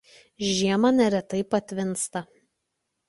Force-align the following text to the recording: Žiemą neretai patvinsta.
Žiemą 0.53 0.91
neretai 0.95 1.43
patvinsta. 1.53 2.25